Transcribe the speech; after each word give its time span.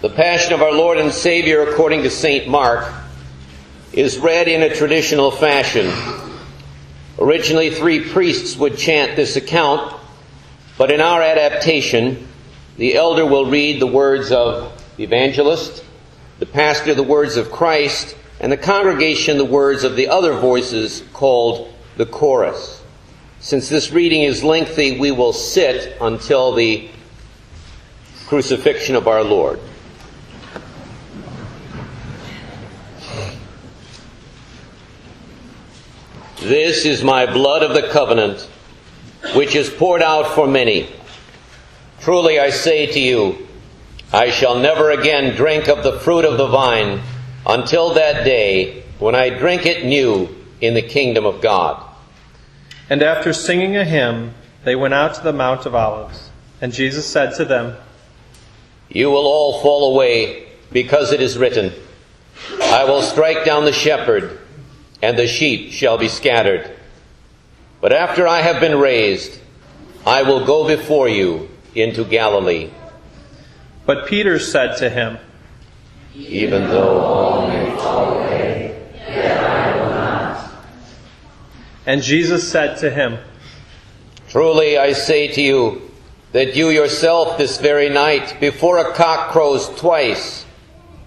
The 0.00 0.10
Passion 0.10 0.52
of 0.52 0.62
our 0.62 0.70
Lord 0.70 0.98
and 0.98 1.12
Savior 1.12 1.68
according 1.68 2.04
to 2.04 2.10
St. 2.10 2.46
Mark 2.46 2.94
is 3.92 4.16
read 4.16 4.46
in 4.46 4.62
a 4.62 4.72
traditional 4.72 5.32
fashion. 5.32 5.92
Originally, 7.18 7.70
three 7.70 8.08
priests 8.08 8.56
would 8.56 8.78
chant 8.78 9.16
this 9.16 9.34
account, 9.34 9.92
but 10.76 10.92
in 10.92 11.00
our 11.00 11.20
adaptation, 11.20 12.28
the 12.76 12.94
elder 12.94 13.26
will 13.26 13.50
read 13.50 13.80
the 13.80 13.88
words 13.88 14.30
of 14.30 14.72
the 14.96 15.02
evangelist, 15.02 15.84
the 16.38 16.46
pastor 16.46 16.94
the 16.94 17.02
words 17.02 17.36
of 17.36 17.50
Christ, 17.50 18.16
and 18.38 18.52
the 18.52 18.56
congregation 18.56 19.36
the 19.36 19.44
words 19.44 19.82
of 19.82 19.96
the 19.96 20.06
other 20.06 20.34
voices 20.34 21.02
called 21.12 21.74
the 21.96 22.06
chorus. 22.06 22.84
Since 23.40 23.68
this 23.68 23.90
reading 23.90 24.22
is 24.22 24.44
lengthy, 24.44 24.96
we 24.96 25.10
will 25.10 25.32
sit 25.32 25.96
until 26.00 26.54
the 26.54 26.88
crucifixion 28.28 28.94
of 28.94 29.08
our 29.08 29.24
Lord. 29.24 29.58
This 36.40 36.84
is 36.84 37.02
my 37.02 37.26
blood 37.26 37.64
of 37.64 37.74
the 37.74 37.88
covenant, 37.88 38.48
which 39.34 39.56
is 39.56 39.68
poured 39.68 40.02
out 40.02 40.36
for 40.36 40.46
many. 40.46 40.88
Truly 42.00 42.38
I 42.38 42.50
say 42.50 42.86
to 42.86 43.00
you, 43.00 43.48
I 44.12 44.30
shall 44.30 44.56
never 44.56 44.92
again 44.92 45.34
drink 45.34 45.66
of 45.66 45.82
the 45.82 45.98
fruit 45.98 46.24
of 46.24 46.38
the 46.38 46.46
vine 46.46 47.00
until 47.44 47.94
that 47.94 48.24
day 48.24 48.84
when 49.00 49.16
I 49.16 49.30
drink 49.30 49.66
it 49.66 49.84
new 49.84 50.28
in 50.60 50.74
the 50.74 50.82
kingdom 50.82 51.26
of 51.26 51.40
God. 51.40 51.84
And 52.88 53.02
after 53.02 53.32
singing 53.32 53.76
a 53.76 53.84
hymn, 53.84 54.32
they 54.62 54.76
went 54.76 54.94
out 54.94 55.14
to 55.14 55.22
the 55.22 55.32
Mount 55.32 55.66
of 55.66 55.74
Olives. 55.74 56.30
And 56.60 56.72
Jesus 56.72 57.04
said 57.04 57.34
to 57.34 57.44
them, 57.44 57.76
You 58.88 59.10
will 59.10 59.26
all 59.26 59.60
fall 59.60 59.92
away 59.92 60.46
because 60.70 61.10
it 61.10 61.20
is 61.20 61.36
written, 61.36 61.72
I 62.60 62.84
will 62.84 63.02
strike 63.02 63.44
down 63.44 63.64
the 63.64 63.72
shepherd 63.72 64.38
and 65.02 65.18
the 65.18 65.26
sheep 65.26 65.72
shall 65.72 65.98
be 65.98 66.08
scattered. 66.08 66.70
But 67.80 67.92
after 67.92 68.26
I 68.26 68.42
have 68.42 68.60
been 68.60 68.78
raised, 68.78 69.38
I 70.06 70.22
will 70.22 70.44
go 70.44 70.66
before 70.66 71.08
you 71.08 71.48
into 71.74 72.04
Galilee. 72.04 72.70
But 73.86 74.06
Peter 74.06 74.38
said 74.38 74.76
to 74.78 74.90
him, 74.90 75.18
Even 76.14 76.64
though 76.64 77.00
all 77.00 77.48
may 77.48 77.70
fall 77.76 78.18
away, 78.18 78.90
yet 78.94 79.44
I 79.44 79.76
will 79.76 79.90
not. 79.90 80.50
And 81.86 82.02
Jesus 82.02 82.50
said 82.50 82.78
to 82.78 82.90
him, 82.90 83.18
Truly 84.28 84.76
I 84.76 84.92
say 84.92 85.28
to 85.28 85.40
you, 85.40 85.88
that 86.32 86.56
you 86.56 86.68
yourself 86.68 87.38
this 87.38 87.58
very 87.58 87.88
night, 87.88 88.38
before 88.40 88.78
a 88.78 88.92
cock 88.92 89.30
crows 89.32 89.68
twice, 89.80 90.44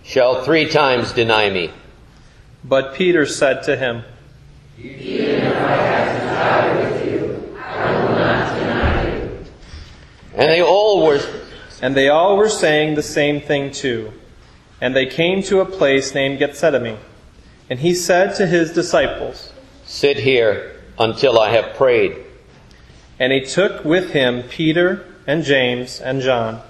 shall 0.03 0.43
three 0.43 0.67
times 0.67 1.13
deny 1.13 1.49
me. 1.49 1.71
But 2.63 2.93
Peter 2.93 3.25
said 3.25 3.63
to 3.63 3.75
him, 3.75 4.03
Even 4.77 4.99
if 4.99 5.55
I 5.55 5.75
have 5.75 6.19
to 6.19 6.25
die 6.27 6.91
with 6.91 7.11
you, 7.11 7.57
I 7.57 7.91
will 7.91 8.15
not 8.15 8.59
deny 8.59 9.13
you. 9.13 9.45
And 10.35 10.49
they 10.49 10.61
all 10.61 11.05
were 11.05 11.19
and 11.81 11.95
they 11.95 12.09
all 12.09 12.37
were 12.37 12.49
saying 12.49 12.93
the 12.93 13.03
same 13.03 13.41
thing 13.41 13.71
too. 13.71 14.13
And 14.79 14.95
they 14.95 15.07
came 15.07 15.41
to 15.43 15.59
a 15.59 15.65
place 15.65 16.13
named 16.13 16.39
Gethsemane. 16.39 16.99
And 17.69 17.79
he 17.79 17.95
said 17.95 18.35
to 18.35 18.45
his 18.45 18.71
disciples, 18.71 19.51
Sit 19.85 20.17
here 20.17 20.79
until 20.99 21.39
I 21.39 21.49
have 21.49 21.75
prayed. 21.75 22.17
And 23.19 23.33
he 23.33 23.41
took 23.41 23.83
with 23.83 24.11
him 24.11 24.43
Peter 24.43 25.05
and 25.25 25.43
James 25.43 25.99
and 25.99 26.21
John, 26.21 26.61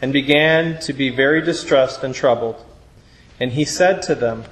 and 0.00 0.12
began 0.12 0.80
to 0.80 0.92
be 0.92 1.10
very 1.10 1.42
distressed 1.42 2.02
and 2.04 2.14
troubled. 2.14 2.64
And 3.40 3.52
he 3.52 3.64
said 3.64 4.02
to 4.02 4.14
them, 4.14 4.44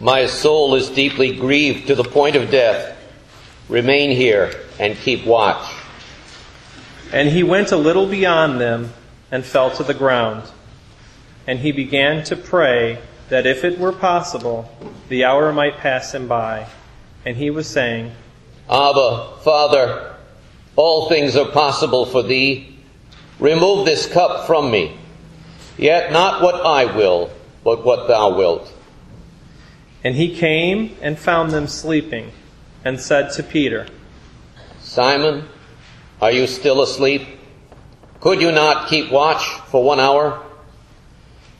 My 0.00 0.26
soul 0.26 0.76
is 0.76 0.90
deeply 0.90 1.34
grieved 1.34 1.88
to 1.88 1.96
the 1.96 2.04
point 2.04 2.36
of 2.36 2.50
death. 2.50 2.96
Remain 3.68 4.10
here 4.10 4.52
and 4.78 4.96
keep 4.96 5.26
watch. 5.26 5.72
And 7.12 7.28
he 7.28 7.42
went 7.42 7.72
a 7.72 7.76
little 7.76 8.06
beyond 8.06 8.60
them 8.60 8.92
and 9.32 9.44
fell 9.44 9.70
to 9.72 9.82
the 9.82 9.94
ground. 9.94 10.44
And 11.46 11.58
he 11.58 11.72
began 11.72 12.22
to 12.24 12.36
pray 12.36 12.98
that 13.28 13.46
if 13.46 13.64
it 13.64 13.78
were 13.78 13.92
possible, 13.92 14.70
the 15.08 15.24
hour 15.24 15.52
might 15.52 15.78
pass 15.78 16.14
him 16.14 16.28
by. 16.28 16.68
And 17.24 17.36
he 17.36 17.50
was 17.50 17.66
saying, 17.66 18.12
Abba, 18.70 19.38
Father, 19.42 20.14
all 20.76 21.08
things 21.08 21.34
are 21.34 21.50
possible 21.50 22.06
for 22.06 22.22
thee. 22.22 22.78
Remove 23.40 23.84
this 23.84 24.06
cup 24.06 24.46
from 24.46 24.70
me. 24.70 24.96
Yet 25.76 26.12
not 26.12 26.42
what 26.42 26.64
I 26.64 26.84
will, 26.84 27.30
but 27.64 27.84
what 27.84 28.06
thou 28.06 28.36
wilt. 28.36 28.72
And 30.04 30.14
he 30.14 30.34
came 30.34 30.96
and 31.02 31.18
found 31.18 31.50
them 31.50 31.66
sleeping, 31.66 32.32
and 32.84 33.00
said 33.00 33.32
to 33.32 33.42
Peter, 33.42 33.86
Simon, 34.80 35.48
are 36.20 36.30
you 36.30 36.46
still 36.46 36.82
asleep? 36.82 37.22
Could 38.20 38.40
you 38.40 38.52
not 38.52 38.88
keep 38.88 39.10
watch 39.10 39.44
for 39.68 39.82
one 39.82 40.00
hour? 40.00 40.42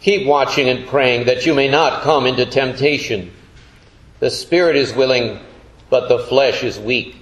Keep 0.01 0.27
watching 0.27 0.69
and 0.69 0.87
praying 0.87 1.27
that 1.27 1.47
you 1.47 1.55
may 1.55 1.69
not 1.69 2.03
come 2.03 2.27
into 2.27 2.47
temptation. 2.47 3.33
The 4.21 4.31
spirit 4.31 4.77
is 4.77 4.93
willing, 4.93 5.41
but 5.91 6.09
the 6.09 6.19
flesh 6.19 6.63
is 6.63 6.79
weak. 6.79 7.17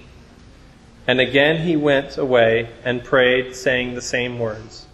And 1.07 1.19
again 1.19 1.65
he 1.65 1.75
went 1.75 2.17
away 2.17 2.69
and 2.83 3.03
prayed, 3.03 3.55
saying 3.55 3.93
the 3.93 4.01
same 4.01 4.39
words. 4.39 4.85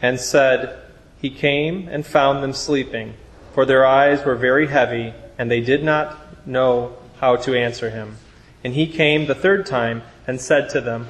And 0.00 0.18
said, 0.18 0.78
He 1.20 1.30
came 1.30 1.88
and 1.88 2.06
found 2.06 2.42
them 2.42 2.52
sleeping, 2.52 3.14
for 3.52 3.64
their 3.64 3.86
eyes 3.86 4.24
were 4.24 4.36
very 4.36 4.66
heavy, 4.66 5.14
and 5.38 5.50
they 5.50 5.60
did 5.60 5.84
not 5.84 6.46
know 6.46 6.96
how 7.20 7.36
to 7.36 7.54
answer 7.54 7.90
him. 7.90 8.16
And 8.64 8.74
he 8.74 8.86
came 8.86 9.26
the 9.26 9.34
third 9.34 9.66
time 9.66 10.02
and 10.26 10.40
said 10.40 10.70
to 10.70 10.80
them, 10.80 11.08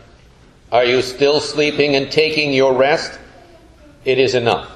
Are 0.71 0.85
you 0.85 1.03
still 1.03 1.41
sleeping 1.41 1.95
and 1.95 2.11
taking 2.11 2.53
your 2.53 2.75
rest? 2.75 3.19
It 4.05 4.19
is 4.19 4.35
enough. 4.35 4.71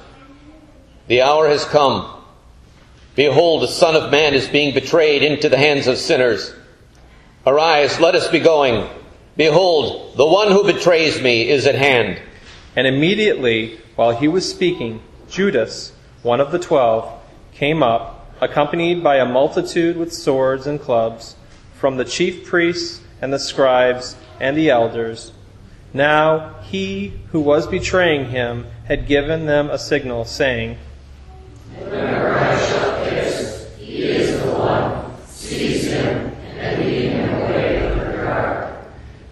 The 1.07 1.21
hour 1.21 1.47
has 1.47 1.65
come. 1.65 2.13
Behold, 3.15 3.63
the 3.63 3.67
Son 3.67 3.95
of 3.95 4.11
Man 4.11 4.33
is 4.33 4.47
being 4.47 4.73
betrayed 4.73 5.23
into 5.23 5.49
the 5.49 5.57
hands 5.57 5.87
of 5.87 5.97
sinners. 5.97 6.53
Arise, 7.45 7.99
let 7.99 8.13
us 8.13 8.27
be 8.27 8.39
going. 8.39 8.87
Behold, 9.35 10.17
the 10.17 10.25
one 10.25 10.51
who 10.51 10.63
betrays 10.63 11.21
me 11.21 11.49
is 11.49 11.65
at 11.65 11.75
hand. 11.75 12.21
And 12.75 12.85
immediately, 12.85 13.79
while 13.95 14.15
he 14.15 14.27
was 14.27 14.47
speaking, 14.47 15.01
Judas, 15.29 15.93
one 16.21 16.39
of 16.39 16.51
the 16.51 16.59
twelve, 16.59 17.11
came 17.57 17.81
up, 17.81 18.31
accompanied 18.39 19.03
by 19.03 19.15
a 19.17 19.25
multitude 19.25 19.97
with 19.97 20.13
swords 20.13 20.67
and 20.67 20.79
clubs, 20.79 21.35
from 21.73 21.97
the 21.97 22.05
chief 22.05 22.45
priests 22.45 23.01
and 23.19 23.33
the 23.33 23.39
scribes 23.39 24.15
and 24.39 24.55
the 24.55 24.69
elders. 24.69 25.31
Now 25.91 26.53
he 26.61 27.13
who 27.31 27.39
was 27.39 27.65
betraying 27.65 28.29
him 28.29 28.67
had 28.85 29.07
given 29.07 29.47
them 29.47 29.71
a 29.71 29.79
signal, 29.79 30.25
saying, 30.25 30.77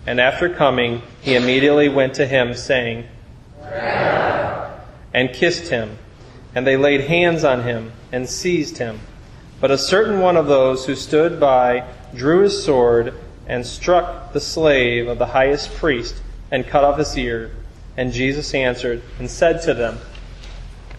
and 0.07 0.19
after 0.19 0.50
coming, 0.50 1.03
he 1.22 1.36
immediately 1.36 1.90
went 1.90 2.16
to 2.16 2.25
him, 2.25 2.56
saying, 2.56 3.06
and 5.13 5.31
kissed 5.31 5.69
him. 5.69 6.00
And 6.56 6.66
they 6.66 6.78
laid 6.78 7.02
hands 7.02 7.44
on 7.44 7.64
him 7.64 7.92
and 8.12 8.28
seized 8.28 8.78
him. 8.78 9.02
But 9.60 9.72
a 9.72 9.78
certain 9.78 10.22
one 10.22 10.38
of 10.38 10.48
those 10.48 10.86
who 10.86 10.96
stood 10.96 11.40
by 11.40 11.86
drew 12.16 12.40
his 12.40 12.64
sword 12.64 13.14
and 13.48 13.66
struck 13.66 14.34
the 14.34 14.40
slave 14.40 15.08
of 15.08 15.20
the 15.20 15.28
highest 15.28 15.76
priest 15.76 16.22
and 16.52 16.66
cut 16.66 16.84
off 16.84 16.98
his 16.98 17.18
ear. 17.18 17.52
And 17.98 18.12
Jesus 18.12 18.54
answered 18.54 19.02
and 19.20 19.30
said 19.30 19.62
to 19.64 19.74
them, 19.74 20.00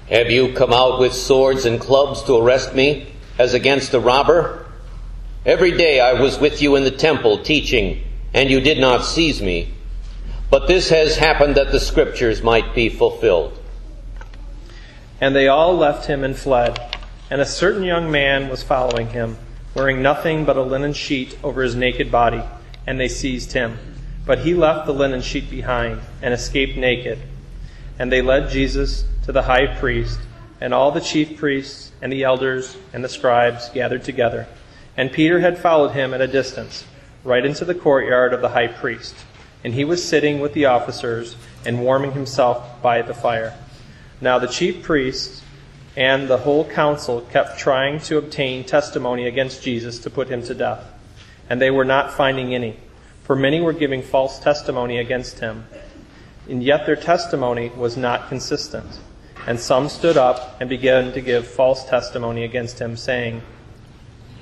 Have 0.08 0.30
you 0.30 0.52
come 0.52 0.72
out 0.72 1.00
with 1.00 1.12
swords 1.12 1.64
and 1.64 1.80
clubs 1.80 2.22
to 2.24 2.36
arrest 2.36 2.74
me 2.74 3.12
as 3.38 3.54
against 3.54 3.94
a 3.94 4.00
robber? 4.00 4.66
Every 5.44 5.76
day 5.76 6.00
I 6.00 6.14
was 6.14 6.38
with 6.38 6.60
you 6.60 6.76
in 6.76 6.84
the 6.84 6.90
temple 6.90 7.38
teaching, 7.38 8.02
and 8.34 8.50
you 8.50 8.60
did 8.60 8.78
not 8.78 9.04
seize 9.04 9.40
me. 9.40 9.72
But 10.50 10.66
this 10.66 10.88
has 10.90 11.16
happened 11.16 11.54
that 11.56 11.72
the 11.72 11.80
scriptures 11.80 12.42
might 12.42 12.74
be 12.74 12.88
fulfilled. 12.88 13.58
And 15.20 15.34
they 15.34 15.48
all 15.48 15.76
left 15.76 16.06
him 16.06 16.24
and 16.24 16.36
fled. 16.36 16.78
And 17.30 17.40
a 17.40 17.46
certain 17.46 17.82
young 17.82 18.10
man 18.10 18.48
was 18.48 18.62
following 18.62 19.08
him, 19.08 19.38
wearing 19.74 20.02
nothing 20.02 20.44
but 20.44 20.56
a 20.56 20.62
linen 20.62 20.92
sheet 20.92 21.36
over 21.42 21.62
his 21.62 21.74
naked 21.74 22.10
body, 22.10 22.42
and 22.86 23.00
they 23.00 23.08
seized 23.08 23.52
him. 23.52 23.78
But 24.24 24.40
he 24.40 24.54
left 24.54 24.86
the 24.86 24.94
linen 24.94 25.22
sheet 25.22 25.50
behind 25.50 26.00
and 26.22 26.34
escaped 26.34 26.76
naked. 26.76 27.18
And 27.98 28.12
they 28.12 28.22
led 28.22 28.50
Jesus 28.50 29.04
to 29.24 29.32
the 29.32 29.42
high 29.42 29.66
priest, 29.66 30.20
and 30.60 30.72
all 30.72 30.92
the 30.92 31.00
chief 31.00 31.36
priests 31.36 31.92
and 32.00 32.12
the 32.12 32.24
elders 32.24 32.76
and 32.92 33.02
the 33.02 33.08
scribes 33.08 33.68
gathered 33.70 34.04
together. 34.04 34.46
And 34.96 35.12
Peter 35.12 35.40
had 35.40 35.58
followed 35.58 35.92
him 35.92 36.14
at 36.14 36.20
a 36.20 36.26
distance, 36.26 36.84
right 37.24 37.44
into 37.44 37.64
the 37.64 37.74
courtyard 37.74 38.32
of 38.32 38.40
the 38.40 38.50
high 38.50 38.68
priest. 38.68 39.14
And 39.64 39.74
he 39.74 39.84
was 39.84 40.06
sitting 40.06 40.40
with 40.40 40.52
the 40.54 40.66
officers 40.66 41.36
and 41.64 41.82
warming 41.82 42.12
himself 42.12 42.80
by 42.82 43.02
the 43.02 43.14
fire. 43.14 43.54
Now 44.20 44.38
the 44.38 44.46
chief 44.46 44.82
priests 44.82 45.42
and 45.96 46.28
the 46.28 46.38
whole 46.38 46.64
council 46.64 47.22
kept 47.22 47.58
trying 47.58 48.00
to 48.00 48.18
obtain 48.18 48.64
testimony 48.64 49.26
against 49.26 49.62
Jesus 49.62 49.98
to 50.00 50.10
put 50.10 50.28
him 50.28 50.42
to 50.44 50.54
death. 50.54 50.84
And 51.48 51.60
they 51.60 51.70
were 51.70 51.84
not 51.84 52.12
finding 52.12 52.54
any, 52.54 52.78
for 53.22 53.36
many 53.36 53.60
were 53.60 53.72
giving 53.72 54.02
false 54.02 54.38
testimony 54.38 54.98
against 54.98 55.38
him. 55.38 55.64
And 56.48 56.62
yet 56.62 56.86
their 56.86 56.96
testimony 56.96 57.70
was 57.70 57.96
not 57.96 58.28
consistent. 58.28 59.00
And 59.46 59.60
some 59.60 59.88
stood 59.88 60.16
up 60.16 60.60
and 60.60 60.68
began 60.68 61.12
to 61.12 61.20
give 61.20 61.46
false 61.46 61.84
testimony 61.84 62.44
against 62.44 62.78
him, 62.80 62.96
saying, 62.96 63.42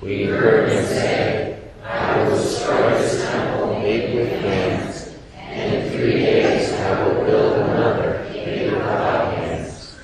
We 0.01 0.25
heard 0.25 0.71
him 0.71 0.85
say, 0.87 1.61
I 1.83 2.23
will 2.23 2.37
destroy 2.37 2.91
this 2.99 3.23
temple 3.23 3.79
made 3.81 4.15
with 4.15 4.29
hands, 4.41 5.15
and 5.37 5.75
in 5.75 5.91
three 5.91 6.13
days 6.13 6.73
I 6.73 7.07
will 7.07 7.25
build 7.25 7.59
another 7.59 8.27
made 8.33 8.73
without 8.73 9.35
hands. 9.35 9.99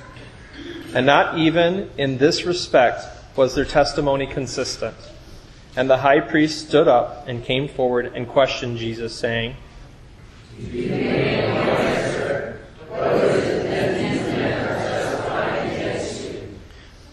And 0.95 1.07
not 1.07 1.39
even 1.39 1.91
in 1.97 2.19
this 2.19 2.45
respect 2.45 3.05
was 3.37 3.55
their 3.55 3.65
testimony 3.65 4.27
consistent. 4.27 4.97
And 5.77 5.89
the 5.89 5.99
high 5.99 6.21
priest 6.21 6.69
stood 6.69 6.89
up 6.89 7.29
and 7.29 7.45
came 7.45 7.69
forward 7.69 8.13
and 8.15 8.29
questioned 8.29 8.79
Jesus, 8.79 9.15
saying, 9.15 9.57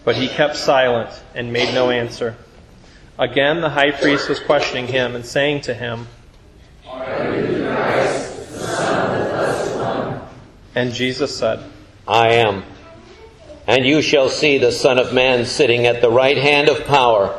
But 0.04 0.16
he 0.16 0.26
kept 0.26 0.56
silent 0.56 1.10
and 1.34 1.52
made 1.52 1.72
no 1.74 1.90
answer. 1.90 2.36
Again, 3.18 3.60
the 3.60 3.70
high 3.70 3.90
priest 3.90 4.28
was 4.28 4.40
questioning 4.40 4.86
him 4.86 5.14
and 5.14 5.24
saying 5.24 5.60
to 5.62 5.74
him, 5.74 6.08
And 10.74 10.94
Jesus 10.94 11.36
said, 11.36 11.62
I 12.06 12.34
am. 12.34 12.62
And 13.68 13.84
you 13.84 14.00
shall 14.00 14.30
see 14.30 14.56
the 14.56 14.72
Son 14.72 14.98
of 14.98 15.12
Man 15.12 15.44
sitting 15.44 15.84
at 15.84 16.00
the 16.00 16.10
right 16.10 16.38
hand 16.38 16.70
of 16.70 16.86
power 16.86 17.38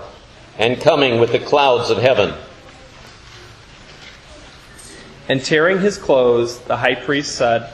and 0.59 0.79
coming 0.79 1.19
with 1.19 1.31
the 1.31 1.39
clouds 1.39 1.89
of 1.89 1.97
heaven. 1.97 2.35
And 5.27 5.43
tearing 5.43 5.79
his 5.79 5.97
clothes, 5.97 6.59
the 6.59 6.77
high 6.77 6.93
priest 6.93 7.35
said. 7.35 7.73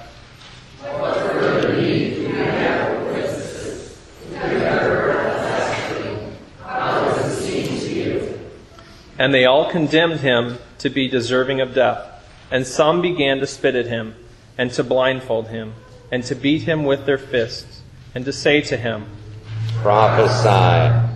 And 9.19 9.33
they 9.33 9.43
all 9.43 9.69
condemned 9.69 10.21
him 10.21 10.59
to 10.79 10.89
be 10.89 11.09
deserving 11.09 11.59
of 11.59 11.73
death. 11.73 12.25
And 12.49 12.65
some 12.65 13.01
began 13.01 13.39
to 13.39 13.47
spit 13.47 13.75
at 13.75 13.87
him, 13.87 14.15
and 14.57 14.71
to 14.71 14.83
blindfold 14.83 15.49
him, 15.49 15.73
and 16.09 16.23
to 16.23 16.35
beat 16.35 16.61
him 16.61 16.85
with 16.85 17.05
their 17.05 17.17
fists, 17.17 17.74
and 18.15 18.23
to 18.25 18.33
say 18.33 18.61
to 18.61 18.77
him, 18.77 19.05
Prophesy. 19.81 21.11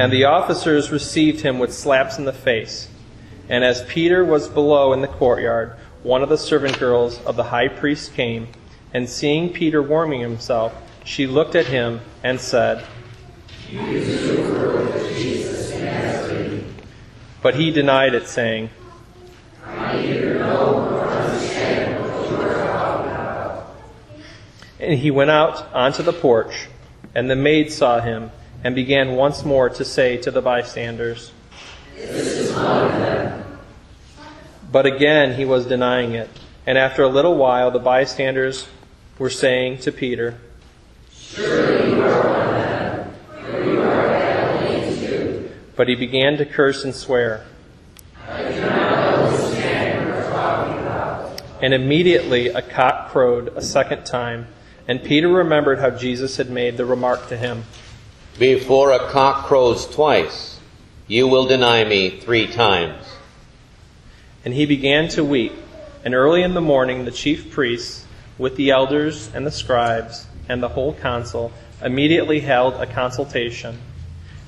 And 0.00 0.12
the 0.12 0.24
officers 0.24 0.90
received 0.90 1.42
him 1.42 1.58
with 1.58 1.72
slaps 1.72 2.18
in 2.18 2.24
the 2.24 2.32
face. 2.32 2.88
And 3.48 3.62
as 3.62 3.84
Peter 3.84 4.24
was 4.24 4.48
below 4.48 4.92
in 4.92 5.02
the 5.02 5.08
courtyard, 5.08 5.74
one 6.02 6.22
of 6.22 6.28
the 6.28 6.38
servant 6.38 6.78
girls 6.78 7.20
of 7.24 7.36
the 7.36 7.44
high 7.44 7.68
priest 7.68 8.14
came, 8.14 8.48
and 8.94 9.08
seeing 9.08 9.52
Peter 9.52 9.82
warming 9.82 10.20
himself, 10.20 10.74
she 11.04 11.26
looked 11.26 11.54
at 11.54 11.66
him 11.66 12.00
and 12.22 12.40
said, 12.40 12.84
But 17.42 17.54
he 17.54 17.70
denied 17.70 18.14
it, 18.14 18.26
saying, 18.26 18.70
And 24.80 24.98
he 24.98 25.10
went 25.10 25.30
out 25.30 25.66
onto 25.74 26.02
the 26.02 26.12
porch, 26.12 26.68
and 27.14 27.28
the 27.28 27.36
maid 27.36 27.72
saw 27.72 28.00
him, 28.00 28.30
and 28.62 28.74
began 28.74 29.16
once 29.16 29.44
more 29.44 29.68
to 29.70 29.84
say 29.84 30.16
to 30.18 30.30
the 30.30 30.40
bystanders, 30.40 31.32
But 34.70 34.86
again 34.86 35.34
he 35.34 35.44
was 35.44 35.66
denying 35.66 36.14
it. 36.14 36.28
And 36.66 36.78
after 36.78 37.02
a 37.02 37.08
little 37.08 37.34
while, 37.34 37.70
the 37.70 37.78
bystanders 37.78 38.68
were 39.18 39.30
saying 39.30 39.78
to 39.78 39.90
Peter, 39.90 40.34
"surely 41.12 41.90
you 41.90 42.02
are 42.02 42.20
a 42.20 42.52
man." 42.52 43.10
But 45.74 45.88
he 45.88 45.94
began 45.94 46.36
to 46.36 46.44
curse 46.44 46.84
and 46.84 46.94
swear. 46.94 47.44
And 51.60 51.74
immediately 51.74 52.48
a 52.48 52.62
cock 52.62 53.08
crowed 53.10 53.52
a 53.56 53.62
second 53.62 54.04
time, 54.04 54.46
and 54.88 55.04
Peter 55.04 55.28
remembered 55.28 55.78
how 55.78 55.90
Jesus 55.90 56.38
had 56.38 56.48
made 56.48 56.78
the 56.78 56.86
remark 56.86 57.28
to 57.28 57.36
him, 57.36 57.64
Before 58.38 58.90
a 58.90 59.10
cock 59.10 59.46
crows 59.46 59.86
twice, 59.86 60.58
you 61.06 61.28
will 61.28 61.46
deny 61.46 61.84
me 61.84 62.18
three 62.18 62.46
times. 62.46 63.04
And 64.46 64.54
he 64.54 64.64
began 64.64 65.08
to 65.10 65.22
weep. 65.22 65.52
And 66.04 66.14
early 66.14 66.42
in 66.42 66.54
the 66.54 66.62
morning, 66.62 67.04
the 67.04 67.10
chief 67.10 67.50
priests, 67.50 68.06
with 68.38 68.56
the 68.56 68.70
elders 68.70 69.30
and 69.34 69.46
the 69.46 69.50
scribes 69.50 70.26
and 70.48 70.62
the 70.62 70.68
whole 70.68 70.94
council, 70.94 71.52
immediately 71.82 72.40
held 72.40 72.74
a 72.74 72.86
consultation. 72.86 73.78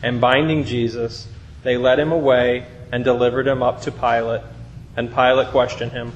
And 0.03 0.23
binding 0.23 0.65
Jesus, 0.65 1.29
they 1.65 1.77
led 1.77 1.99
him 1.99 2.13
away 2.13 2.67
and 2.91 3.05
delivered 3.05 3.47
him 3.47 3.63
up 3.63 3.83
to 3.83 3.93
Pilate. 3.93 4.43
And 4.97 5.15
Pilate 5.15 5.49
questioned 5.49 5.93
him. 5.93 6.13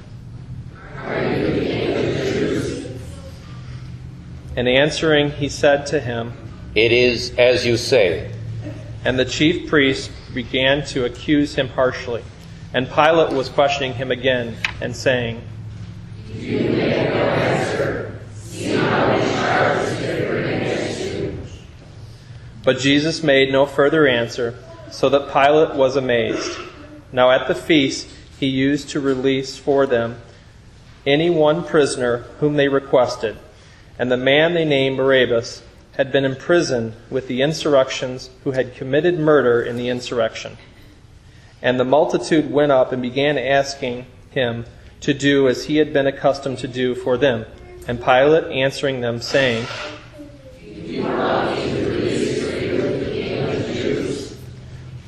And 4.57 4.69
answering, 4.69 5.33
he 5.33 5.49
said 5.49 5.87
to 5.87 6.01
him, 6.01 6.33
It 6.75 6.93
is 6.93 7.35
as 7.37 7.67
you 7.67 7.77
say. 7.77 8.31
And 9.05 9.19
the 9.19 9.25
chief 9.25 9.69
priests 9.69 10.11
began 10.33 10.85
to 10.87 11.05
accuse 11.05 11.55
him 11.55 11.69
harshly. 11.69 12.23
And 12.73 12.89
Pilate 12.91 13.33
was 13.33 13.49
questioning 13.49 13.95
him 13.95 14.11
again 14.11 14.57
and 14.81 14.95
saying, 14.95 15.43
You 16.33 16.61
make 16.61 17.09
no 17.09 17.21
answer. 17.21 18.21
See 18.33 18.75
how 18.75 19.09
many 19.09 19.33
charges 19.33 19.99
they 20.01 20.27
bring 20.27 20.45
against 20.45 21.01
you. 21.01 21.39
But 22.65 22.79
Jesus 22.79 23.23
made 23.23 23.53
no 23.53 23.67
further 23.67 24.07
answer, 24.07 24.59
so 24.91 25.09
that 25.09 25.33
Pilate 25.33 25.77
was 25.77 25.97
amazed. 25.97 26.59
Now 27.13 27.31
at 27.31 27.47
the 27.47 27.55
feast, 27.55 28.09
he 28.41 28.47
used 28.47 28.89
to 28.91 29.01
release 29.01 29.57
for 29.57 29.87
them 29.87 30.21
any 31.07 31.31
one 31.31 31.65
prisoner 31.65 32.19
whom 32.41 32.57
they 32.57 32.69
requested. 32.69 33.37
And 33.99 34.11
the 34.11 34.17
man 34.17 34.55
they 34.55 34.65
named 34.65 34.97
Barabbas 34.97 35.63
had 35.97 36.11
been 36.11 36.25
imprisoned 36.25 36.95
with 37.11 37.29
the 37.29 37.43
insurrections 37.43 38.31
who 38.43 38.51
had 38.51 38.75
committed 38.75 39.19
murder 39.19 39.63
in 39.63 39.77
the 39.77 39.89
insurrection. 39.89 40.59
And 41.63 41.79
the 41.79 41.85
multitude 41.85 42.51
went 42.51 42.73
up 42.73 42.93
and 42.93 43.01
began 43.01 43.39
asking 43.39 44.07
him 44.31 44.67
to 45.01 45.15
do 45.15 45.49
as 45.49 45.67
he 45.67 45.77
had 45.77 45.93
been 45.93 46.07
accustomed 46.07 46.59
to 46.59 46.69
do 46.69 46.95
for 46.95 47.17
them. 47.17 47.47
And 47.87 48.03
Pilate 48.03 48.51
answering 48.51 49.01
them, 49.01 49.21
saying, 49.21 49.67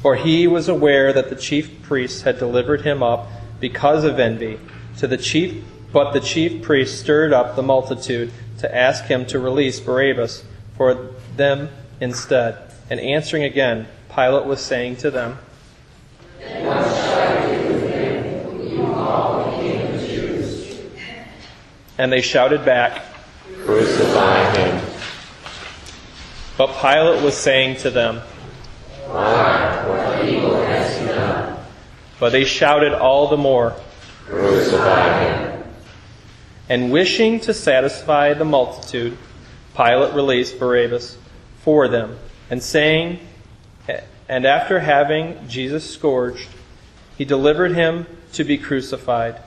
For 0.00 0.14
he 0.14 0.46
was 0.46 0.68
aware 0.68 1.12
that 1.12 1.30
the 1.30 1.36
chief 1.36 1.82
priests 1.82 2.22
had 2.22 2.38
delivered 2.38 2.82
him 2.82 3.02
up 3.02 3.26
because 3.58 4.04
of 4.04 4.20
envy 4.20 4.60
to 4.98 5.08
the 5.08 5.16
chief, 5.16 5.64
but 5.92 6.12
the 6.12 6.20
chief 6.20 6.62
priests 6.62 7.00
stirred 7.00 7.32
up 7.32 7.56
the 7.56 7.62
multitude 7.62 8.30
to 8.58 8.74
ask 8.74 9.04
him 9.04 9.26
to 9.26 9.38
release 9.38 9.80
Barabbas 9.80 10.44
for 10.76 11.10
them 11.36 11.68
instead. 12.00 12.58
And 12.90 13.00
answering 13.00 13.44
again, 13.44 13.86
Pilate 14.14 14.46
was 14.46 14.60
saying 14.60 14.96
to 14.96 15.10
them, 15.10 15.38
And 21.98 22.12
they 22.12 22.20
shouted 22.20 22.64
back, 22.64 23.02
Crucify 23.64 24.54
him. 24.56 24.82
But 26.58 26.68
Pilate 26.80 27.22
was 27.22 27.36
saying 27.36 27.76
to 27.76 27.90
them, 27.90 28.22
"What 29.08 30.24
evil 30.24 30.62
has 30.62 30.98
he 30.98 31.06
done?" 31.06 31.56
But 32.20 32.32
they 32.32 32.44
shouted 32.44 32.92
all 32.92 33.28
the 33.28 33.36
more, 33.36 33.74
Crucify 34.26 35.24
him. 35.24 35.45
And 36.68 36.90
wishing 36.90 37.40
to 37.40 37.54
satisfy 37.54 38.34
the 38.34 38.44
multitude, 38.44 39.16
Pilate 39.76 40.14
released 40.14 40.58
Barabbas 40.58 41.16
for 41.58 41.88
them, 41.88 42.18
and 42.50 42.62
saying, 42.62 43.20
and 44.28 44.44
after 44.44 44.80
having 44.80 45.48
Jesus 45.48 45.88
scourged, 45.88 46.48
he 47.16 47.24
delivered 47.24 47.72
him 47.72 48.06
to 48.32 48.44
be 48.44 48.58
crucified. 48.58 49.40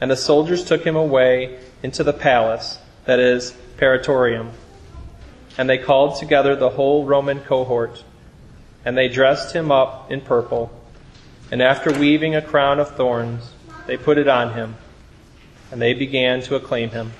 And 0.00 0.10
the 0.10 0.16
soldiers 0.16 0.64
took 0.64 0.84
him 0.84 0.96
away 0.96 1.58
into 1.82 2.02
the 2.02 2.12
palace, 2.12 2.78
that 3.04 3.20
is, 3.20 3.54
Praetorium. 3.76 4.50
And 5.56 5.70
they 5.70 5.78
called 5.78 6.18
together 6.18 6.56
the 6.56 6.70
whole 6.70 7.04
Roman 7.04 7.40
cohort, 7.40 8.02
and 8.84 8.98
they 8.98 9.08
dressed 9.08 9.54
him 9.54 9.70
up 9.70 10.10
in 10.10 10.20
purple. 10.20 10.70
And 11.50 11.62
after 11.62 11.96
weaving 11.96 12.34
a 12.34 12.42
crown 12.42 12.80
of 12.80 12.96
thorns, 12.96 13.52
they 13.86 13.96
put 13.96 14.18
it 14.18 14.28
on 14.28 14.54
him, 14.54 14.76
and 15.70 15.80
they 15.80 15.94
began 15.94 16.40
to 16.42 16.54
acclaim 16.54 16.90
him. 16.90 17.12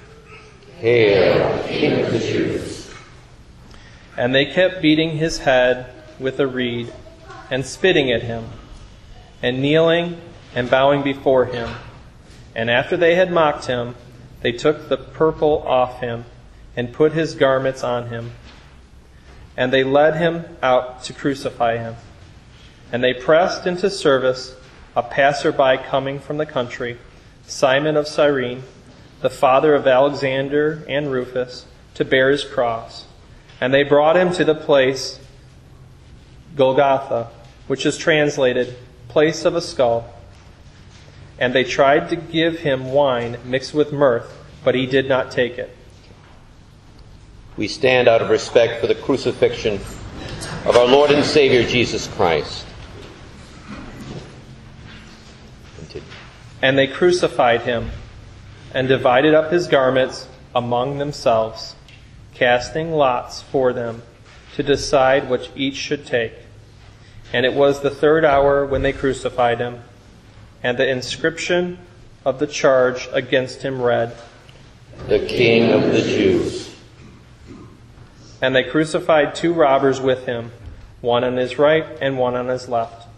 Hail, 0.78 1.62
King 1.66 2.04
of 2.04 2.12
the 2.12 2.18
Jews. 2.18 2.90
And 4.16 4.34
they 4.34 4.46
kept 4.46 4.80
beating 4.80 5.16
his 5.18 5.38
head 5.38 5.92
with 6.18 6.40
a 6.40 6.46
reed, 6.46 6.92
and 7.50 7.64
spitting 7.64 8.10
at 8.10 8.22
him, 8.22 8.44
and 9.42 9.60
kneeling 9.60 10.20
and 10.54 10.70
bowing 10.70 11.02
before 11.02 11.44
him. 11.46 11.68
And 12.54 12.70
after 12.70 12.96
they 12.96 13.14
had 13.14 13.30
mocked 13.30 13.66
him, 13.66 13.94
they 14.40 14.52
took 14.52 14.88
the 14.88 14.96
purple 14.96 15.62
off 15.66 16.00
him, 16.00 16.24
and 16.74 16.92
put 16.92 17.12
his 17.12 17.34
garments 17.34 17.82
on 17.82 18.08
him. 18.08 18.32
And 19.56 19.72
they 19.72 19.84
led 19.84 20.16
him 20.16 20.44
out 20.62 21.04
to 21.04 21.12
crucify 21.12 21.78
him. 21.78 21.96
And 22.92 23.02
they 23.02 23.14
pressed 23.14 23.66
into 23.66 23.90
service 23.90 24.54
a 24.94 25.02
passerby 25.02 25.78
coming 25.88 26.20
from 26.20 26.38
the 26.38 26.46
country, 26.46 26.98
Simon 27.46 27.96
of 27.96 28.08
Cyrene, 28.08 28.62
the 29.20 29.30
father 29.30 29.74
of 29.74 29.86
Alexander 29.86 30.84
and 30.88 31.10
Rufus, 31.10 31.66
to 31.94 32.04
bear 32.04 32.30
his 32.30 32.44
cross. 32.44 33.06
And 33.60 33.72
they 33.72 33.82
brought 33.82 34.16
him 34.16 34.32
to 34.34 34.44
the 34.44 34.54
place 34.54 35.18
Golgotha, 36.56 37.28
which 37.66 37.86
is 37.86 37.96
translated 37.96 38.76
place 39.08 39.44
of 39.44 39.54
a 39.54 39.60
skull. 39.60 40.12
And 41.38 41.54
they 41.54 41.64
tried 41.64 42.08
to 42.10 42.16
give 42.16 42.58
him 42.60 42.92
wine 42.92 43.38
mixed 43.44 43.74
with 43.74 43.92
myrrh, 43.92 44.26
but 44.64 44.74
he 44.74 44.86
did 44.86 45.08
not 45.08 45.30
take 45.30 45.58
it. 45.58 45.74
We 47.56 47.68
stand 47.68 48.08
out 48.08 48.20
of 48.20 48.28
respect 48.28 48.80
for 48.80 48.86
the 48.86 48.94
crucifixion 48.94 49.74
of 50.66 50.76
our 50.76 50.86
Lord 50.86 51.10
and 51.10 51.24
Savior 51.24 51.62
Jesus 51.66 52.06
Christ. 52.08 52.65
And 56.62 56.78
they 56.78 56.86
crucified 56.86 57.62
him 57.62 57.90
and 58.72 58.88
divided 58.88 59.34
up 59.34 59.52
his 59.52 59.66
garments 59.66 60.26
among 60.54 60.98
themselves, 60.98 61.75
casting 62.34 62.92
lots 62.92 63.42
for 63.42 63.72
them 63.72 64.02
to 64.54 64.62
decide 64.62 65.28
which 65.28 65.50
each 65.54 65.76
should 65.76 66.06
take. 66.06 66.32
And 67.32 67.44
it 67.44 67.54
was 67.54 67.80
the 67.80 67.90
third 67.90 68.25
hour 68.25 68.64
when 68.64 68.82
they 68.82 68.92
crucified 68.92 69.58
him, 69.58 69.82
and 70.62 70.78
the 70.78 70.88
inscription 70.88 71.78
of 72.25 72.38
the 72.38 72.46
charge 72.46 73.08
against 73.12 73.62
him 73.62 73.82
read, 73.82 74.16
The 75.08 75.26
King 75.26 75.72
of 75.72 75.92
the 75.92 76.00
Jews. 76.00 76.75
And 78.40 78.54
they 78.54 78.64
crucified 78.64 79.34
two 79.34 79.52
robbers 79.52 80.00
with 80.00 80.26
him, 80.26 80.52
one 81.00 81.25
on 81.25 81.36
his 81.36 81.58
right 81.58 81.86
and 82.00 82.18
one 82.18 82.34
on 82.34 82.48
his 82.48 82.68
left. 82.68 83.08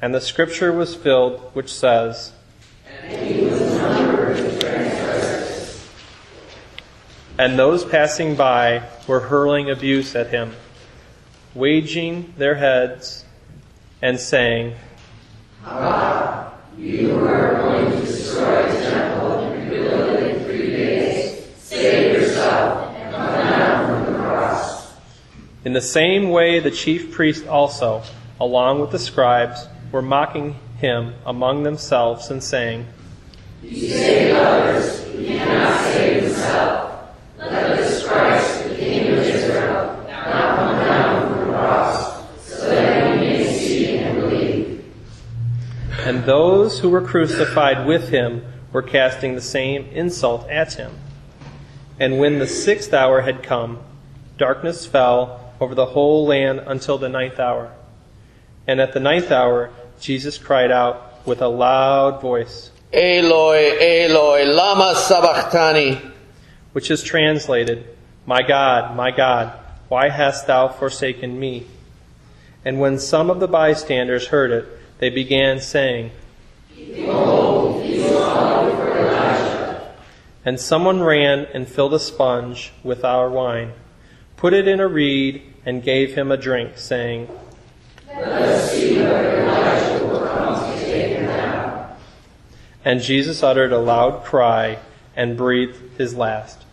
And 0.00 0.14
the 0.14 0.20
scripture 0.20 0.72
was 0.72 0.94
filled, 0.94 1.40
which 1.54 1.72
says, 1.72 2.32
And 7.36 7.58
those 7.58 7.84
passing 7.84 8.36
by 8.36 8.88
were 9.08 9.20
hurling 9.20 9.68
abuse 9.68 10.14
at 10.14 10.28
him, 10.28 10.52
waging 11.54 12.32
their 12.38 12.54
heads 12.54 13.24
and 14.00 14.20
saying, 14.20 14.76
ah, 15.64 16.54
you 16.78 17.16
are 17.18 17.54
going 17.54 17.90
to 17.90 18.00
destroy 18.06 18.66
a 18.66 18.72
temple 18.72 19.40
and 19.40 19.70
rebuild 19.70 20.10
it 20.10 20.46
In 24.06 24.12
the 24.12 24.18
cross. 24.18 24.94
In 25.64 25.72
the 25.72 25.80
same 25.80 26.30
way, 26.30 26.60
the 26.60 26.70
chief 26.70 27.12
priests 27.12 27.46
also, 27.48 28.04
along 28.40 28.80
with 28.80 28.92
the 28.92 28.98
scribes, 28.98 29.66
were 29.90 30.02
mocking 30.02 30.56
him 30.78 31.14
among 31.24 31.62
themselves 31.62 32.30
and 32.30 32.42
saying, 32.42 32.86
"He 33.62 33.88
saved 33.88 34.36
others; 34.36 35.04
he 35.04 35.26
cannot 35.38 35.80
save 35.84 36.22
himself. 36.22 36.90
Let 37.38 37.76
this 37.76 38.06
Christ, 38.06 38.76
King 38.76 39.12
of 39.12 39.18
Israel, 39.18 40.04
not 40.08 40.56
come 40.56 40.78
down 40.78 41.28
from 41.28 41.38
the 41.38 41.52
cross, 41.52 42.22
so 42.40 42.68
that 42.70 43.20
we 43.20 43.26
may 43.26 43.44
see 43.52 43.98
and 43.98 44.20
believe. 44.20 44.84
And 46.06 46.24
those 46.24 46.80
who 46.80 46.90
were 46.90 47.00
crucified 47.00 47.86
with 47.86 48.08
him 48.10 48.44
were 48.72 48.82
casting 48.82 49.34
the 49.34 49.40
same 49.40 49.86
insult 49.92 50.48
at 50.50 50.74
him. 50.74 50.92
And 51.98 52.18
when 52.18 52.40
the 52.40 52.46
sixth 52.46 52.92
hour 52.92 53.20
had 53.20 53.42
come, 53.42 53.78
darkness 54.36 54.84
fell 54.84 55.52
over 55.60 55.74
the 55.74 55.86
whole 55.86 56.26
land 56.26 56.60
until 56.66 56.98
the 56.98 57.08
ninth 57.08 57.38
hour. 57.38 57.70
And 58.66 58.80
at 58.80 58.92
the 58.92 59.00
ninth 59.00 59.30
hour, 59.30 59.70
Jesus 60.00 60.38
cried 60.38 60.70
out 60.70 61.26
with 61.26 61.40
a 61.40 61.48
loud 61.48 62.20
voice, 62.20 62.70
Eloi, 62.92 63.76
Eloi, 63.80 64.44
lama 64.44 64.94
sabachthani. 64.94 66.00
which 66.72 66.90
is 66.90 67.02
translated, 67.02 67.86
My 68.26 68.42
God, 68.42 68.96
my 68.96 69.10
God, 69.10 69.52
why 69.88 70.08
hast 70.08 70.46
thou 70.46 70.68
forsaken 70.68 71.38
me? 71.38 71.66
And 72.64 72.80
when 72.80 72.98
some 72.98 73.30
of 73.30 73.40
the 73.40 73.48
bystanders 73.48 74.28
heard 74.28 74.50
it, 74.50 74.66
they 74.98 75.10
began 75.10 75.60
saying, 75.60 76.10
And 80.46 80.60
someone 80.60 81.02
ran 81.02 81.46
and 81.54 81.66
filled 81.66 81.94
a 81.94 81.98
sponge 81.98 82.72
with 82.82 83.04
our 83.04 83.30
wine, 83.30 83.72
put 84.36 84.52
it 84.52 84.68
in 84.68 84.78
a 84.78 84.86
reed, 84.86 85.42
and 85.64 85.82
gave 85.82 86.14
him 86.14 86.30
a 86.30 86.36
drink, 86.36 86.76
saying, 86.76 87.28
And 92.84 93.00
Jesus 93.00 93.42
uttered 93.42 93.72
a 93.72 93.78
loud 93.78 94.24
cry 94.24 94.78
and 95.16 95.36
breathed 95.36 95.98
his 95.98 96.14
last. 96.14 96.64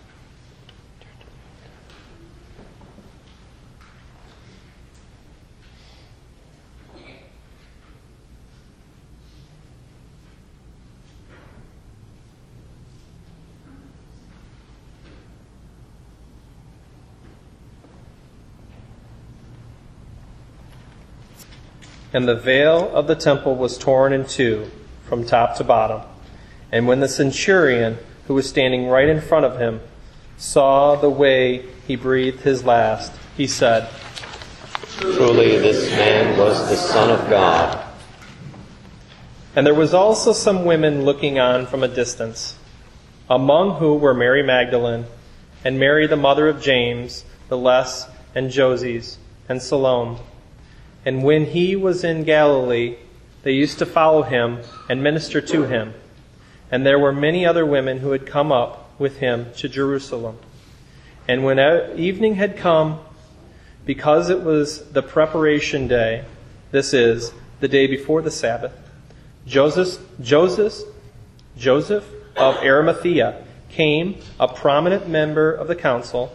And 22.14 22.28
the 22.28 22.36
veil 22.36 22.94
of 22.94 23.08
the 23.08 23.16
temple 23.16 23.56
was 23.56 23.78
torn 23.78 24.14
in 24.14 24.26
two 24.26 24.70
from 25.04 25.26
top 25.26 25.56
to 25.58 25.64
bottom. 25.64 26.02
And 26.72 26.88
when 26.88 27.00
the 27.00 27.08
centurion, 27.08 27.98
who 28.28 28.34
was 28.34 28.48
standing 28.48 28.88
right 28.88 29.08
in 29.08 29.22
front 29.22 29.46
of 29.46 29.60
him, 29.60 29.82
saw 30.38 30.96
the 30.96 31.10
way 31.10 31.66
he 31.88 31.96
breathed 31.96 32.42
his 32.42 32.64
last, 32.64 33.14
he 33.38 33.48
said, 33.48 33.90
Truly, 35.00 35.58
this 35.58 35.90
man 35.92 36.38
was 36.38 36.70
the 36.70 36.76
Son 36.76 37.10
of 37.10 37.30
God. 37.30 37.86
And 39.56 39.66
there 39.66 39.76
was 39.76 39.94
also 39.94 40.32
some 40.32 40.66
women 40.66 41.04
looking 41.04 41.40
on 41.40 41.66
from 41.66 41.84
a 41.84 41.88
distance, 41.88 42.58
among 43.30 43.76
who 43.76 43.96
were 43.96 44.14
Mary 44.14 44.44
Magdalene, 44.44 45.06
and 45.66 45.80
Mary 45.80 46.08
the 46.08 46.16
mother 46.16 46.48
of 46.48 46.62
James, 46.62 47.26
the 47.50 47.58
Less, 47.58 48.08
and 48.34 48.50
Joses, 48.50 49.18
and 49.50 49.62
Salome. 49.62 50.20
And 51.06 51.24
when 51.24 51.46
he 51.46 51.76
was 51.76 52.04
in 52.04 52.24
Galilee, 52.24 52.98
they 53.44 53.54
used 53.54 53.80
to 53.80 53.86
follow 53.86 54.24
him 54.24 54.60
and 54.88 55.02
minister 55.02 55.42
to 55.42 55.64
him. 55.64 55.94
And 56.70 56.86
there 56.86 57.00
were 57.00 57.12
many 57.12 57.46
other 57.46 57.66
women 57.66 58.00
who 58.00 58.12
had 58.12 58.26
come 58.26 58.52
up 58.52 59.00
with 59.00 59.18
him 59.18 59.48
to 59.58 59.68
Jerusalem. 59.68 60.38
And 61.28 61.44
when 61.44 61.60
evening 62.00 62.36
had 62.36 62.56
come, 62.56 63.00
because 63.86 64.30
it 64.30 64.44
was 64.44 64.92
the 64.92 65.02
preparation 65.02 65.88
day, 65.88 66.26
this 66.72 66.94
is, 66.94 67.34
the 67.60 67.68
day 67.68 67.88
before 67.88 68.22
the 68.22 68.32
Sabbath, 68.32 68.74
Joseph, 69.46 70.00
Joseph, 70.22 70.88
Joseph 71.58 72.06
of 72.36 72.58
Arimathea 72.58 73.44
came, 73.70 74.18
a 74.40 74.48
prominent 74.48 75.08
member 75.08 75.52
of 75.52 75.68
the 75.68 75.76
council, 75.76 76.34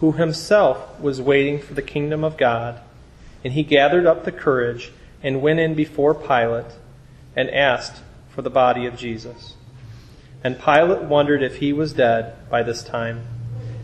who 0.00 0.12
himself 0.12 1.00
was 1.00 1.20
waiting 1.20 1.60
for 1.60 1.74
the 1.74 1.82
kingdom 1.82 2.22
of 2.22 2.36
God. 2.36 2.80
And 3.44 3.52
he 3.52 3.62
gathered 3.62 4.06
up 4.06 4.24
the 4.24 4.32
courage 4.32 4.92
and 5.22 5.42
went 5.42 5.60
in 5.60 5.74
before 5.74 6.14
Pilate 6.14 6.72
and 7.36 7.50
asked 7.50 8.02
for 8.28 8.42
the 8.42 8.50
body 8.50 8.86
of 8.86 8.96
Jesus. 8.96 9.54
And 10.44 10.60
Pilate 10.60 11.02
wondered 11.02 11.42
if 11.42 11.56
he 11.56 11.72
was 11.72 11.92
dead 11.92 12.48
by 12.48 12.62
this 12.62 12.82
time. 12.82 13.24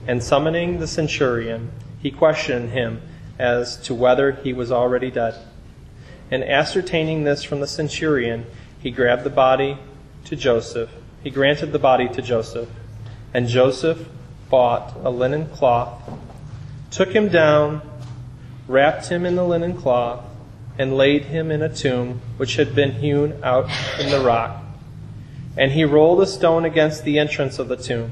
And 0.06 0.22
summoning 0.22 0.78
the 0.78 0.86
centurion, 0.86 1.72
he 2.00 2.10
questioned 2.10 2.70
him 2.70 3.00
as 3.38 3.76
to 3.78 3.94
whether 3.94 4.32
he 4.32 4.52
was 4.52 4.70
already 4.70 5.10
dead. 5.10 5.34
And 6.30 6.44
ascertaining 6.44 7.24
this 7.24 7.42
from 7.42 7.60
the 7.60 7.66
centurion, 7.66 8.46
he 8.80 8.90
grabbed 8.90 9.24
the 9.24 9.30
body 9.30 9.78
to 10.26 10.36
Joseph. 10.36 10.90
He 11.22 11.30
granted 11.30 11.72
the 11.72 11.78
body 11.78 12.08
to 12.08 12.22
Joseph. 12.22 12.68
And 13.32 13.48
Joseph 13.48 14.08
bought 14.50 14.94
a 15.02 15.10
linen 15.10 15.48
cloth, 15.48 16.02
took 16.90 17.12
him 17.12 17.28
down, 17.28 17.82
wrapped 18.66 19.08
him 19.08 19.26
in 19.26 19.36
the 19.36 19.44
linen 19.44 19.76
cloth, 19.76 20.24
and 20.78 20.96
laid 20.96 21.26
him 21.26 21.50
in 21.50 21.62
a 21.62 21.74
tomb 21.74 22.20
which 22.36 22.56
had 22.56 22.74
been 22.74 22.92
hewn 22.92 23.38
out 23.42 23.70
in 24.00 24.10
the 24.10 24.20
rock. 24.20 24.62
And 25.56 25.72
he 25.72 25.84
rolled 25.84 26.20
a 26.20 26.26
stone 26.26 26.64
against 26.64 27.04
the 27.04 27.18
entrance 27.18 27.58
of 27.58 27.68
the 27.68 27.76
tomb. 27.76 28.10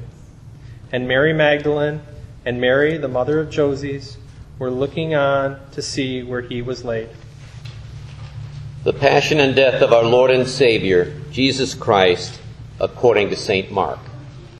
and 0.92 1.08
Mary 1.08 1.32
Magdalene 1.32 2.02
and 2.44 2.60
Mary, 2.60 2.98
the 2.98 3.08
mother 3.08 3.40
of 3.40 3.50
Joses, 3.50 4.18
were 4.58 4.70
looking 4.70 5.14
on 5.14 5.58
to 5.72 5.80
see 5.80 6.22
where 6.22 6.42
he 6.42 6.60
was 6.60 6.84
laid. 6.84 7.08
The 8.84 8.92
Passion 8.92 9.40
and 9.40 9.56
Death 9.56 9.80
of 9.80 9.92
our 9.92 10.04
Lord 10.04 10.30
and 10.30 10.46
Savior, 10.46 11.18
Jesus 11.30 11.72
Christ, 11.74 12.40
according 12.78 13.30
to 13.30 13.36
St. 13.36 13.70
Mark. 13.70 14.00